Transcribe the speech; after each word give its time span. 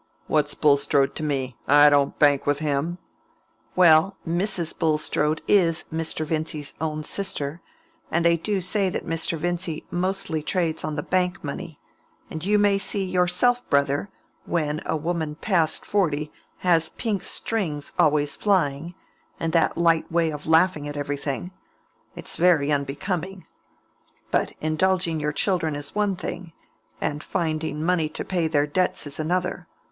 "What's 0.25 0.55
Bulstrode 0.55 1.13
to 1.17 1.21
me? 1.21 1.57
I 1.67 1.87
don't 1.91 2.17
bank 2.17 2.47
with 2.47 2.57
him." 2.57 2.97
"Well, 3.75 4.17
Mrs. 4.27 4.75
Bulstrode 4.75 5.43
is 5.47 5.85
Mr. 5.93 6.25
Vincy's 6.25 6.73
own 6.81 7.03
sister, 7.03 7.61
and 8.09 8.25
they 8.25 8.35
do 8.35 8.61
say 8.61 8.89
that 8.89 9.05
Mr. 9.05 9.37
Vincy 9.37 9.85
mostly 9.91 10.41
trades 10.41 10.83
on 10.83 10.95
the 10.95 11.03
Bank 11.03 11.43
money; 11.43 11.79
and 12.31 12.43
you 12.43 12.57
may 12.57 12.79
see 12.79 13.05
yourself, 13.05 13.69
brother, 13.69 14.09
when 14.45 14.81
a 14.87 14.97
woman 14.97 15.35
past 15.35 15.85
forty 15.85 16.31
has 16.65 16.89
pink 16.89 17.21
strings 17.21 17.93
always 17.99 18.35
flying, 18.35 18.95
and 19.39 19.53
that 19.53 19.77
light 19.77 20.11
way 20.11 20.31
of 20.31 20.47
laughing 20.47 20.87
at 20.87 20.97
everything, 20.97 21.51
it's 22.15 22.37
very 22.37 22.71
unbecoming. 22.71 23.45
But 24.31 24.53
indulging 24.61 25.19
your 25.19 25.31
children 25.31 25.75
is 25.75 25.93
one 25.93 26.15
thing, 26.15 26.53
and 26.99 27.23
finding 27.23 27.83
money 27.83 28.09
to 28.09 28.25
pay 28.25 28.47
their 28.47 28.65
debts 28.65 29.05
is 29.05 29.19
another. 29.19 29.67